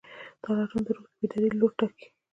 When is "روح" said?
0.95-1.07